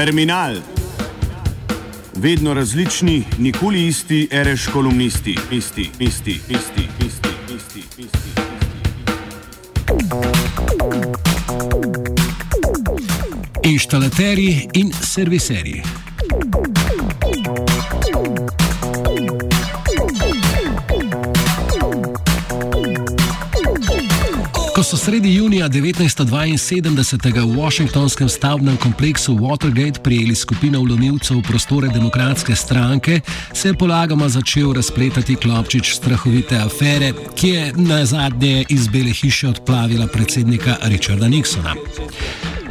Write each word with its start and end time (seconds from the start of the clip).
Terminal. 0.00 0.56
Vedno 2.16 2.54
različni, 2.54 3.24
nikoli 3.38 3.86
isti, 3.86 4.28
reš 4.32 4.66
kolumnisti, 4.72 5.36
isti, 5.50 5.90
isti, 5.98 6.30
isti, 6.30 6.88
isti, 7.06 7.28
isti, 7.56 7.84
isti. 7.98 8.30
Inštalaterji 13.64 14.68
in 14.72 14.92
serviserji. 14.92 15.82
Ko 24.80 24.84
so 24.84 24.96
sredi 24.96 25.34
junija 25.34 25.68
1972 25.68 27.44
v 27.44 27.56
Washingtonskem 27.56 28.28
stavbnem 28.28 28.76
kompleksu 28.76 29.34
Watergate 29.36 30.02
prijeli 30.02 30.34
skupino 30.34 30.80
vlomilcev 30.80 31.36
v 31.36 31.42
prostore 31.42 31.88
demokratske 31.88 32.56
stranke, 32.56 33.20
se 33.52 33.68
je 33.68 33.74
polagoma 33.74 34.28
začel 34.28 34.72
razpletati 34.72 35.36
klopčič 35.36 35.94
strahovite 35.94 36.56
afere, 36.56 37.12
ki 37.36 37.48
je 37.48 37.72
na 37.76 38.04
zadnje 38.06 38.64
iz 38.68 38.88
Bele 38.88 39.12
hiše 39.12 39.48
odplavila 39.48 40.06
predsednika 40.06 40.76
Richarda 40.82 41.28
Nixona. 41.28 41.76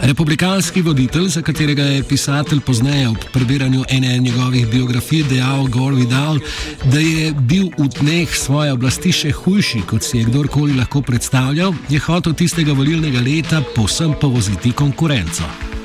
Republikanski 0.01 0.81
voditelj, 0.81 1.27
za 1.27 1.41
katerega 1.41 1.83
je 1.83 2.03
pisatelj 2.03 2.59
pozneje 2.59 3.09
ob 3.09 3.17
prebiranju 3.33 3.83
ene 3.89 4.17
njegovih 4.17 4.67
biografij 4.67 5.23
dejal 5.29 5.67
Gore 5.67 5.95
Vidal, 5.95 6.39
da 6.83 6.99
je 6.99 7.33
bil 7.33 7.67
v 7.77 7.87
dneh 7.99 8.35
svoje 8.35 8.73
oblasti 8.73 9.11
še 9.11 9.31
hujši, 9.31 9.81
kot 9.89 10.03
si 10.03 10.17
je 10.17 10.29
kdorkoli 10.29 10.77
lahko 10.77 11.01
predstavljal, 11.01 11.73
je 11.89 11.99
hotel 11.99 12.33
tistega 12.33 12.73
volilnega 12.73 13.19
leta 13.19 13.61
povsem 13.75 14.15
povoziti 14.21 14.71
konkurenco. 14.71 15.78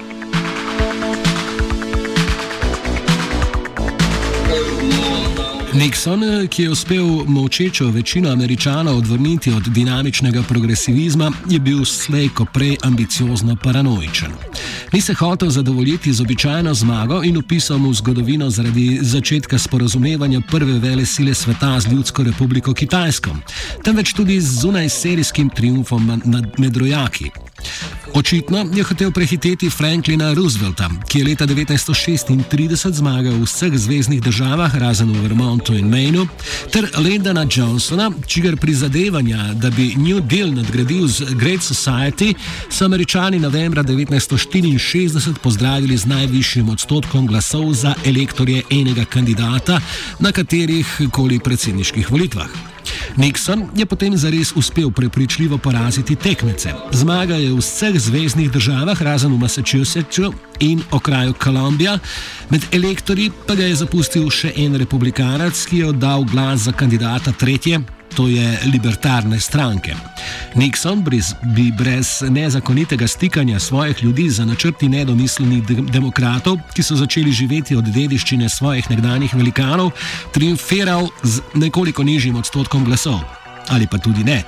Nixon, 5.75 6.23
ki 6.49 6.63
je 6.63 6.71
uspel 6.71 7.07
molčečo 7.27 7.89
večino 7.91 8.31
američanov 8.31 8.97
odvrniti 8.97 9.51
od 9.51 9.63
dinamičnega 9.63 10.43
progresivizma, 10.43 11.33
je 11.51 11.59
bil 11.59 11.85
slej 11.85 12.29
ko 12.29 12.45
prej 12.45 12.77
ambiciozno 12.83 13.57
paranoičen. 13.63 14.31
Ni 14.95 15.01
se 15.01 15.15
hotel 15.15 15.51
zadovoljiti 15.51 16.13
z 16.13 16.21
običajno 16.21 16.75
zmago 16.75 17.23
in 17.25 17.37
upisal 17.37 17.79
mu 17.79 17.95
zgodovino 17.95 18.51
zaradi 18.51 18.99
začetka 19.03 19.59
sporozumevanja 19.59 20.41
prve 20.51 20.79
vele 20.79 21.07
sile 21.07 21.35
sveta 21.35 21.81
z 21.81 21.87
Ljudsko 21.93 22.23
republiko 22.23 22.75
Kitajsko, 22.75 23.31
temveč 23.85 24.13
tudi 24.13 24.41
z 24.41 24.61
zunajserijskim 24.61 25.51
triumfom 25.51 26.23
nad 26.25 26.45
medrojaki. 26.59 27.31
Očitno 28.15 28.67
je 28.75 28.83
hotel 28.83 29.11
prehiteti 29.11 29.71
Franklina 29.71 30.35
Roosevelta, 30.35 30.91
ki 31.09 31.19
je 31.19 31.25
leta 31.25 31.47
1936 31.47 32.93
zmagal 32.93 33.33
v 33.33 33.43
vseh 33.43 33.75
zvezdnih 33.75 34.21
državah, 34.23 34.77
razen 34.79 35.11
v 35.11 35.23
Vermontu 35.23 35.75
in 35.75 35.89
Mainu, 35.91 36.27
ter 36.71 36.87
Lendana 36.99 37.47
Johnsona, 37.51 38.11
čigar 38.27 38.57
prizadevanja, 38.57 39.55
da 39.55 39.71
bi 39.71 39.95
New 39.97 40.21
Deal 40.21 40.55
nadgradil 40.55 41.09
z 41.09 41.35
Great 41.35 41.63
Society, 41.63 42.35
so 42.71 42.85
američani 42.85 43.39
novembra 43.39 43.83
1964 44.85 45.39
pozdravili 45.43 45.97
z 45.97 46.07
najvišjim 46.07 46.69
odstotkom 46.69 47.27
glasov 47.27 47.73
za 47.73 47.95
elektorje 48.05 48.63
enega 48.71 49.05
kandidata 49.05 49.81
na 50.21 50.33
katerih 50.33 51.01
koli 51.11 51.39
predsedniških 51.39 52.11
volitvah. 52.11 52.49
Nixon 53.17 53.69
je 53.77 53.87
potem 53.87 54.17
zares 54.17 54.53
uspel 54.57 54.91
prepričljivo 54.91 55.59
poraziti 55.59 56.17
tekmece. 56.17 56.73
Zmaga 56.93 57.35
je 57.35 57.53
v 57.53 57.59
vseh 57.59 57.99
zvezdnih 58.01 58.51
državah, 58.51 59.03
razen 59.03 59.33
v 59.33 59.39
Massachusettsu 59.39 60.33
in 60.61 60.83
okraju 60.91 61.35
Kolumbija, 61.35 61.99
med 62.51 62.63
elektori 62.73 63.31
pa 63.47 63.55
ga 63.55 63.65
je 63.65 63.75
zapustil 63.75 64.31
še 64.31 64.53
en 64.57 64.77
republikanac, 64.77 65.67
ki 65.71 65.79
je 65.79 65.89
oddal 65.89 66.25
glas 66.25 66.67
za 66.67 66.73
kandidata 66.73 67.33
tretje, 67.33 67.81
to 68.17 68.29
je 68.29 68.59
libertarne 68.73 69.41
stranke. 69.41 69.95
Nixon 70.55 71.05
bi 71.43 71.73
brez 71.73 72.23
nezakonitega 72.29 73.09
stikanja 73.09 73.59
svojih 73.61 74.03
ljudi 74.03 74.31
za 74.31 74.45
načrti 74.45 74.89
nedomislenih 74.89 75.63
demokratov, 75.93 76.59
ki 76.75 76.83
so 76.83 76.97
začeli 76.97 77.33
živeti 77.33 77.77
od 77.77 77.85
dediščine 77.85 78.49
svojih 78.49 78.91
nekdanjih 78.91 79.35
velikanov, 79.35 79.91
triumfiral 80.33 81.09
z 81.23 81.41
nekoliko 81.55 82.03
nižjim 82.03 82.37
odstotkom 82.37 82.85
glasov. 82.85 83.21
Ali 83.69 83.87
pa 83.87 83.99
tudi 83.99 84.25
ne. 84.25 84.43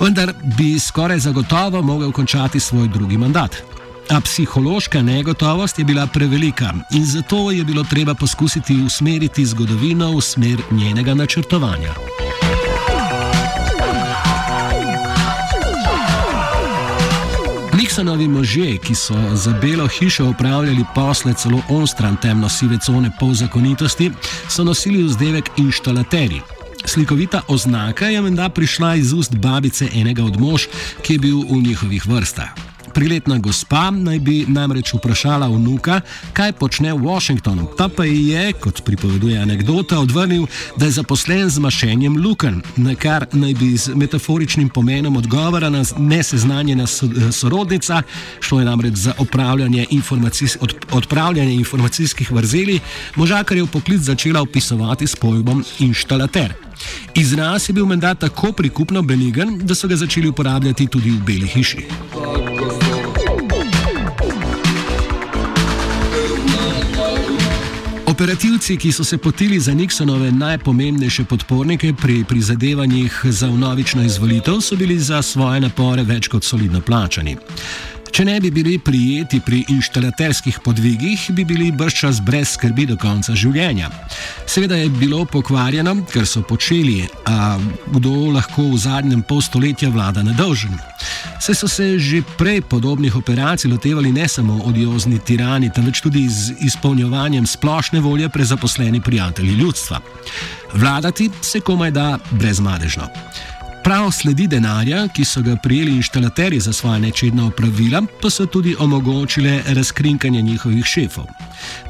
Vendar 0.00 0.32
bi 0.56 0.80
skoraj 0.80 1.18
zagotovo 1.18 1.82
mogel 1.82 2.12
končati 2.12 2.60
svoj 2.60 2.88
drugi 2.88 3.18
mandat. 3.18 3.56
A 4.10 4.20
psihološka 4.20 5.02
negotovost 5.02 5.78
je 5.78 5.84
bila 5.84 6.06
prevelika 6.06 6.74
in 6.90 7.06
zato 7.06 7.50
je 7.50 7.64
bilo 7.64 7.84
treba 7.84 8.14
poskusiti 8.14 8.82
usmeriti 8.82 9.46
zgodovino 9.46 10.16
v 10.16 10.20
smer 10.20 10.62
njenega 10.70 11.14
načrtovanja. 11.14 11.94
Nixonovi 17.94 18.28
možje, 18.28 18.78
ki 18.78 18.94
so 18.94 19.14
za 19.34 19.52
Belo 19.62 19.86
hišo 19.86 20.26
upravljali 20.28 20.84
posle 20.94 21.34
celo 21.34 21.60
onstran 21.68 22.16
temno-sive 22.16 22.78
cone 22.86 23.10
polzakonitosti, 23.20 24.10
so 24.48 24.64
nosili 24.64 25.02
vzdevek 25.02 25.50
inštalaterji. 25.56 26.40
Slikovita 26.84 27.42
oznaka 27.48 28.06
je 28.06 28.20
menda 28.20 28.48
prišla 28.48 28.94
iz 28.94 29.12
ust 29.12 29.36
babice 29.36 29.88
enega 29.94 30.24
od 30.24 30.40
mož, 30.40 30.66
ki 31.02 31.12
je 31.12 31.18
bil 31.18 31.38
v 31.38 31.62
njihovih 31.62 32.06
vrstah. 32.06 32.73
Priletna 32.94 33.38
gospa 33.38 33.90
naj 33.90 34.18
bi 34.18 34.44
namreč 34.48 34.92
vprašala 34.94 35.48
vnuka, 35.48 36.00
kaj 36.32 36.52
počne 36.52 36.92
v 36.94 37.02
Washingtonu. 37.02 37.66
Ta 37.78 37.88
pa 37.88 38.04
je, 38.04 38.52
kot 38.52 38.84
pripoveduje 38.84 39.38
anekdota, 39.38 39.98
odvrnil, 39.98 40.46
da 40.76 40.86
je 40.86 40.94
zaposlen 41.00 41.50
z 41.50 41.58
mašenjem 41.58 42.16
luken, 42.22 42.62
na 42.76 42.94
kar 42.94 43.26
naj 43.32 43.54
bi 43.54 43.72
z 43.76 43.94
metaforičnim 43.98 44.68
pomenom 44.68 45.16
odgovora 45.16 45.70
na 45.70 45.82
neseznanjena 45.98 46.86
sorodnica, 47.32 48.02
šlo 48.40 48.60
je 48.60 48.64
namreč 48.64 48.94
za 48.94 49.14
informacijs 49.90 50.56
od, 50.60 50.74
odpravljanje 50.92 51.54
informacijskih 51.54 52.32
vrzeli, 52.32 52.80
možakarjev 53.16 53.66
poklic 53.66 54.00
začela 54.00 54.40
opisovati 54.40 55.06
s 55.06 55.16
pojmom 55.16 55.64
inštalater. 55.78 56.54
Izraz 57.14 57.68
je 57.68 57.72
bil 57.72 57.86
menda 57.86 58.14
tako 58.14 58.52
prikupno 58.52 59.02
benigen, 59.02 59.58
da 59.58 59.74
so 59.74 59.88
ga 59.88 59.96
začeli 59.96 60.28
uporabljati 60.28 60.86
tudi 60.86 61.10
v 61.10 61.20
Beli 61.26 61.46
hiši. 61.46 61.86
Operativci, 68.14 68.76
ki 68.76 68.92
so 68.92 69.04
se 69.04 69.18
potili 69.18 69.60
za 69.60 69.74
Nixonove 69.74 70.30
najpomembnejše 70.30 71.24
podpornike 71.24 71.92
pri 72.02 72.24
prizadevanjih 72.28 73.20
za 73.24 73.48
vnovično 73.48 74.04
izvolitev, 74.04 74.60
so 74.60 74.76
bili 74.76 74.98
za 74.98 75.22
svoje 75.22 75.60
napore 75.60 76.02
več 76.02 76.28
kot 76.28 76.44
solidno 76.44 76.80
plačani. 76.80 77.36
Če 78.14 78.22
ne 78.22 78.36
bi 78.38 78.46
bili 78.54 78.76
prijeti 78.78 79.40
pri 79.42 79.64
inštalaterskih 79.74 80.60
podvigih, 80.62 81.18
bi 81.34 81.42
bili 81.44 81.72
brščas 81.74 82.20
brez 82.22 82.52
skrbi 82.54 82.84
do 82.86 82.94
konca 82.94 83.34
življenja. 83.34 83.88
Seveda 84.46 84.76
je 84.78 84.92
bilo 85.00 85.24
pokvarjeno, 85.26 85.96
ker 86.12 86.22
so 86.22 86.44
počeli, 86.46 87.08
a 87.26 87.56
kdo 87.96 88.12
lahko 88.36 88.68
v 88.68 88.78
zadnjem 88.84 89.24
pol 89.26 89.42
stoletja 89.42 89.90
vlada 89.90 90.22
nedolžen. 90.22 90.76
Se 91.42 91.56
so 91.58 91.66
se 91.66 91.98
že 91.98 92.22
prej 92.38 92.62
podobnih 92.70 93.16
operacij 93.18 93.72
lotevali 93.72 94.12
ne 94.14 94.28
samo 94.30 94.60
odiozni 94.62 95.18
tirani, 95.18 95.72
temveč 95.74 95.98
tudi 96.06 96.28
z 96.30 96.54
izpolnjevanjem 96.70 97.50
splošne 97.50 97.98
volje 98.00 98.28
prezaposleni 98.28 99.02
prijatelji 99.02 99.58
ljudstva. 99.58 99.98
Vladati 100.74 101.30
se 101.42 101.60
komaj 101.60 101.90
da 101.90 102.18
brezmadežno. 102.30 103.10
Prav 103.84 104.10
sledi 104.10 104.46
denarja, 104.46 105.08
ki 105.08 105.24
so 105.24 105.42
ga 105.42 105.56
prijeli 105.56 105.92
inštalaterji 105.96 106.60
za 106.60 106.72
svoje 106.72 107.00
nečedna 107.00 107.46
opravila, 107.46 108.02
pa 108.22 108.30
so 108.30 108.46
tudi 108.46 108.76
omogočile 108.78 109.62
razkrinkanje 109.66 110.42
njihovih 110.42 110.84
šefov. 110.84 111.24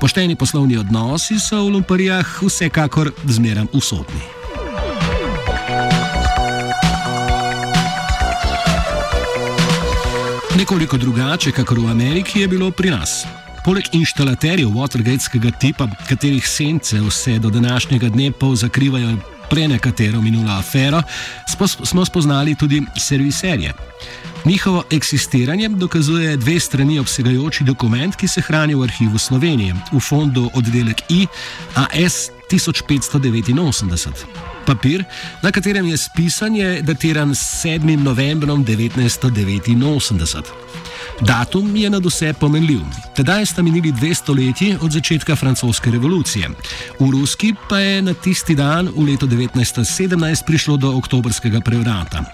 Pošteni 0.00 0.36
poslovni 0.36 0.76
odnosi 0.76 1.38
so 1.38 1.62
v 1.64 1.68
Lumparijah 1.68 2.42
vsekakor 2.42 3.12
zmeraj 3.24 3.64
usodni. 3.72 4.20
Nekoliko 10.58 10.96
drugače, 10.96 11.52
kakor 11.52 11.78
v 11.78 11.90
Ameriki, 11.90 12.40
je 12.40 12.48
bilo 12.48 12.70
pri 12.70 12.90
nas. 12.90 13.26
Poleg 13.64 13.84
inštalaterjev 13.92 14.68
Watergateskega 14.68 15.50
tipa, 15.60 15.86
katerih 16.08 16.48
sence 16.48 17.00
vse 17.00 17.38
do 17.38 17.50
današnjega 17.50 18.08
dne 18.08 18.30
pol 18.30 18.56
zakrivajo 18.56 19.16
prenekatero 19.50 20.20
minulo 20.20 20.52
afero, 20.52 21.02
smo 21.84 22.04
spoznali 22.04 22.54
tudi 22.54 22.82
serviserje. 22.96 23.72
Njihovo 24.44 24.82
eksistiranje 24.90 25.68
dokazuje 25.68 26.36
dve 26.36 26.60
strani 26.60 26.98
obsegajoči 26.98 27.64
dokument, 27.64 28.16
ki 28.16 28.28
se 28.28 28.40
hrani 28.40 28.74
v 28.74 28.82
arhivu 28.82 29.18
Slovenije, 29.18 29.74
v 29.92 30.00
fondu 30.00 30.50
oddelek 30.54 31.02
I 31.08 31.26
AS 31.74 32.28
1589. 32.50 34.14
Papir, 34.66 35.04
na 35.42 35.50
katerem 35.52 35.86
je 35.86 35.96
spisanje 35.96 36.82
datiran 36.82 37.30
7. 37.30 37.96
novembrom 37.96 38.64
1989. 38.64 40.42
Datum 41.20 41.76
je 41.76 41.90
na 41.90 41.98
vse 41.98 42.32
pomenljiv. 42.40 42.80
Tedaj 43.16 43.46
sta 43.46 43.62
minili 43.62 43.92
dve 43.92 44.14
stoletji 44.14 44.76
od 44.80 44.92
začetka 44.92 45.36
francoske 45.36 45.90
revolucije. 45.90 46.48
V 47.00 47.10
Ruski 47.10 47.54
pa 47.68 47.78
je 47.78 48.02
na 48.02 48.14
tisti 48.14 48.54
dan, 48.54 48.88
v 48.96 49.04
letu 49.10 49.26
1917, 49.26 50.44
prišlo 50.46 50.76
do 50.76 50.96
oktobrskega 50.96 51.60
prevrata. 51.60 52.24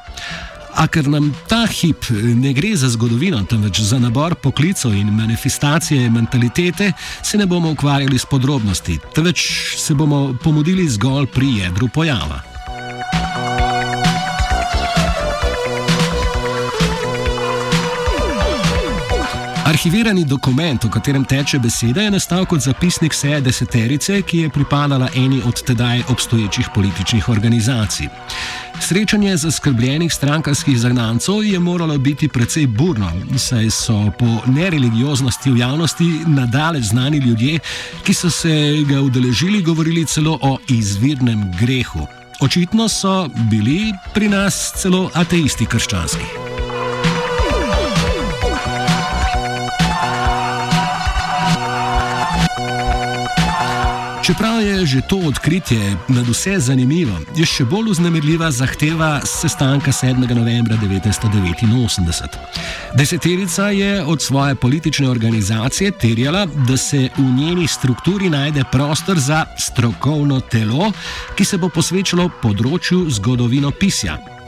A 0.80 0.86
ker 0.88 1.04
nam 1.12 1.26
ta 1.44 1.66
hip 1.68 2.06
ne 2.40 2.54
gre 2.56 2.70
za 2.76 2.88
zgodovino, 2.88 3.42
temveč 3.44 3.82
za 3.84 3.98
nabor 4.00 4.34
poklicov 4.34 4.94
in 4.96 5.10
manifestacije 5.12 6.10
mentalitete, 6.10 6.92
se 7.22 7.38
ne 7.38 7.46
bomo 7.46 7.70
ukvarjali 7.70 8.18
s 8.18 8.24
podrobnosti, 8.24 8.98
temveč 9.14 9.44
se 9.76 9.94
bomo 9.94 10.34
pomudili 10.42 10.88
zgolj 10.88 11.26
pri 11.26 11.52
jedru 11.58 11.88
pojava. 11.88 12.40
Arhivirani 19.70 20.24
dokument, 20.24 20.84
o 20.84 20.90
katerem 20.90 21.24
teče 21.24 21.58
beseda, 21.58 22.02
je 22.02 22.10
nastal 22.10 22.46
kot 22.46 22.64
zapisnik 22.64 23.14
seje 23.14 23.40
deseterice, 23.40 24.22
ki 24.22 24.38
je 24.38 24.50
pripadala 24.50 25.08
eni 25.14 25.42
od 25.46 25.62
tedaj 25.62 26.02
obstoječih 26.08 26.72
političnih 26.74 27.28
organizacij. 27.28 28.08
Srečanje 28.80 29.36
zaskrbljenih 29.36 30.12
strankarskih 30.12 30.78
zagnancov 30.78 31.44
je 31.44 31.58
moralo 31.58 31.98
biti 31.98 32.28
precej 32.28 32.66
burno, 32.66 33.12
saj 33.38 33.70
so 33.70 34.10
po 34.18 34.26
nereligioznosti 34.46 35.50
v 35.50 35.58
javnosti 35.58 36.04
nadalje 36.26 36.80
znani 36.82 37.18
ljudje, 37.18 37.58
ki 38.04 38.14
so 38.14 38.30
se 38.30 38.84
ga 38.88 39.00
udeležili, 39.00 39.62
govorili 39.62 40.06
celo 40.06 40.38
o 40.42 40.58
izvirnem 40.68 41.52
grehu. 41.60 42.06
Očitno 42.40 42.88
so 42.88 43.28
bili 43.50 43.92
pri 44.14 44.28
nas 44.28 44.72
celo 44.76 45.10
ateisti 45.14 45.66
krščanski. 45.66 46.49
Čeprav 54.30 54.62
je 54.62 54.86
že 54.86 55.00
to 55.10 55.16
odkritje 55.26 55.96
nad 56.08 56.28
vse 56.28 56.60
zanimivo, 56.62 57.18
je 57.34 57.42
še 57.42 57.64
bolj 57.66 57.90
uznemirljiva 57.90 58.50
zahteva 58.54 59.18
sestanka 59.26 59.90
7. 59.90 60.22
novembra 60.22 60.78
1989. 60.78 62.38
Deseterica 62.94 63.74
je 63.74 64.04
od 64.06 64.22
svoje 64.22 64.54
politične 64.54 65.10
organizacije 65.10 65.90
terjala, 65.90 66.46
da 66.46 66.76
se 66.76 67.08
v 67.18 67.26
njeni 67.26 67.66
strukturi 67.66 68.30
najde 68.30 68.62
prostor 68.70 69.18
za 69.18 69.44
strokovno 69.58 70.40
telo, 70.40 70.92
ki 71.34 71.44
se 71.44 71.58
bo 71.58 71.66
posvečalo 71.68 72.30
področju 72.42 73.10
zgodovinopisja. 73.10 74.39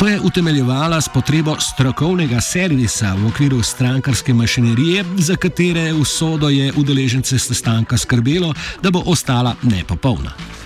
To 0.00 0.08
je 0.08 0.20
utemeljevala 0.20 1.00
s 1.00 1.08
potrebo 1.08 1.56
strokovnega 1.60 2.40
servisa 2.40 3.14
v 3.14 3.26
okviru 3.26 3.62
strankarske 3.62 4.34
mašinerije, 4.34 5.04
za 5.18 5.36
katere 5.36 5.92
usodo 5.92 6.48
je 6.48 6.72
udeležence 6.76 7.38
sestanka 7.38 7.98
skrbelo, 7.98 8.54
da 8.82 8.90
bo 8.90 9.02
ostala 9.06 9.54
nepopolna. 9.62 10.59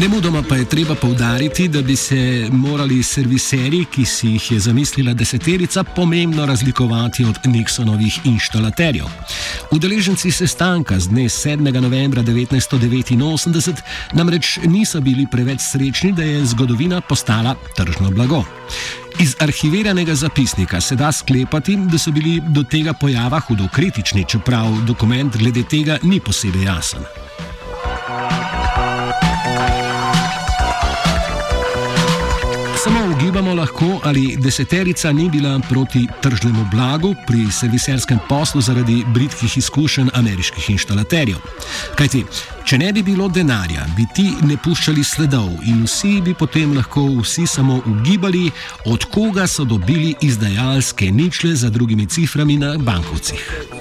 Nemudoma 0.00 0.42
pa 0.42 0.56
je 0.56 0.64
treba 0.64 0.94
povdariti, 0.94 1.68
da 1.68 1.82
bi 1.82 1.96
se 1.96 2.48
morali 2.52 3.02
serviserji, 3.02 3.84
ki 3.84 4.04
si 4.04 4.28
jih 4.28 4.52
je 4.52 4.58
zamislila 4.60 5.12
deseterica, 5.14 5.84
pomembno 5.84 6.46
razlikovati 6.46 7.24
od 7.24 7.38
Nixonovih 7.44 8.20
inštalaterjev. 8.24 9.04
Udeleženci 9.70 10.30
sestanka 10.30 10.98
z 11.00 11.08
dne 11.08 11.24
7. 11.24 11.80
novembra 11.80 12.22
1989 12.22 13.74
namreč 14.12 14.58
niso 14.64 15.00
bili 15.00 15.26
preveč 15.30 15.60
srečni, 15.60 16.12
da 16.12 16.22
je 16.22 16.46
zgodovina 16.46 17.00
postala 17.00 17.54
tržno 17.76 18.10
blago. 18.10 18.44
Iz 19.18 19.36
arhiviranega 19.40 20.14
zapisnika 20.14 20.80
se 20.80 20.96
da 20.96 21.12
sklepati, 21.12 21.76
da 21.76 21.98
so 21.98 22.10
bili 22.10 22.40
do 22.48 22.62
tega 22.62 22.92
pojava 22.92 23.40
hudo 23.40 23.68
kritični, 23.74 24.24
čeprav 24.28 24.82
dokument 24.86 25.36
glede 25.36 25.62
tega 25.62 25.98
ni 26.02 26.20
posebej 26.20 26.64
jasen. 26.64 27.04
Lahko, 33.80 34.00
ali 34.08 34.36
deseterica 34.36 35.12
ni 35.12 35.30
bila 35.30 35.60
proti 35.68 36.06
tržnemu 36.22 36.66
blagu 36.72 37.14
pri 37.26 37.50
serviserskem 37.50 38.18
poslu 38.28 38.60
zaradi 38.60 39.04
britkih 39.14 39.58
izkušenj 39.58 40.08
ameriških 40.14 40.70
inštalaterjev. 40.70 41.38
Kajti, 41.96 42.24
če 42.64 42.78
ne 42.78 42.92
bi 42.92 43.02
bilo 43.02 43.28
denarja, 43.28 43.86
bi 43.96 44.06
ti 44.14 44.32
ne 44.42 44.56
puščali 44.56 45.04
sledov 45.04 45.50
in 45.64 45.84
vsi 45.84 46.20
bi 46.20 46.34
potem 46.34 46.76
lahko 46.76 47.06
vsi 47.22 47.46
samo 47.46 47.80
ugibali, 47.86 48.50
od 48.86 49.04
koga 49.04 49.46
so 49.46 49.64
dobili 49.64 50.14
izdajalske 50.20 51.10
ničle 51.10 51.54
za 51.54 51.70
drugimi 51.70 52.06
ciframi 52.06 52.56
na 52.56 52.76
bankovcih. 52.78 53.79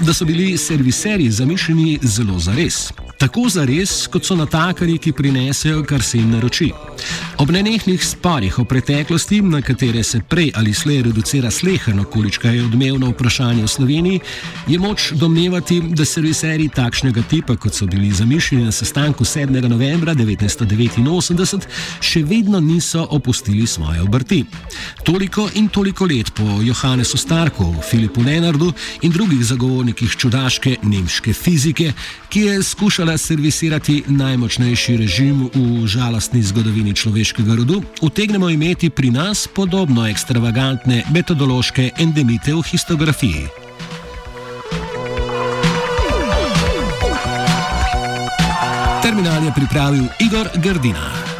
Da 0.00 0.14
so 0.14 0.24
bili 0.24 0.58
serviserji 0.58 1.30
zamišljeni 1.30 1.98
zelo 2.02 2.38
zares. 2.38 2.92
Tako 3.20 3.48
zares, 3.52 4.06
kot 4.08 4.24
so 4.24 4.32
natakari, 4.32 4.94
ki 4.98 5.12
prinesejo, 5.12 5.82
kar 5.84 6.00
se 6.02 6.16
jim 6.18 6.30
naroči. 6.32 6.70
Ob 7.40 7.50
nenehnih 7.52 8.00
sporih 8.04 8.58
o 8.58 8.64
preteklosti, 8.64 9.42
na 9.42 9.60
katere 9.62 10.00
se 10.04 10.20
prej 10.28 10.52
ali 10.56 10.72
slej 10.74 11.02
reducira 11.02 11.50
sleherno, 11.50 12.04
količka 12.04 12.48
je 12.48 12.64
odmevno 12.64 13.10
vprašanje 13.10 13.62
v 13.64 13.68
Sloveniji, 13.68 14.20
je 14.68 14.78
moč 14.78 15.10
domnevati, 15.12 15.80
da 15.80 16.04
serviserji 16.04 16.68
takšnega 16.68 17.22
tipa, 17.28 17.56
kot 17.56 17.74
so 17.74 17.86
bili 17.86 18.12
zamišljeni 18.12 18.64
na 18.64 18.72
sestanku 18.72 19.24
7. 19.24 19.68
novembra 19.68 20.14
1989, 20.14 21.68
še 22.00 22.22
vedno 22.24 22.60
niso 22.60 23.06
opustili 23.10 23.66
svoje 23.66 24.00
obrti. 24.02 24.44
Toliko 25.04 25.48
in 25.54 25.68
toliko 25.68 26.08
let 26.08 26.32
po 26.36 26.62
Johannesu 26.64 27.16
Starku, 27.20 27.74
Filipu 27.90 28.24
Lenardu 28.24 28.72
in 29.02 29.12
drugih 29.12 29.44
zagovornikih 29.44 30.16
čudaške 30.16 30.76
nemške 30.82 31.32
fizike, 31.32 31.92
ki 32.28 32.40
je 32.40 32.62
skušala 32.62 33.09
servisirati 33.18 34.02
najmočnejši 34.06 34.96
režim 34.96 35.48
v 35.54 35.86
žalostni 35.86 36.42
zgodovini 36.42 36.94
človeškega 36.94 37.56
rodu, 37.56 37.82
utegnemo 38.02 38.50
imeti 38.50 38.90
pri 38.90 39.10
nas 39.10 39.48
podobno 39.48 40.06
ekstravagantne 40.06 41.02
metodološke 41.10 41.90
endemite 41.98 42.54
v 42.54 42.62
histografiji. 42.62 43.46
Terminal 49.02 49.44
je 49.44 49.52
pripravil 49.56 50.04
Igor 50.20 50.46
Gardina. 50.62 51.39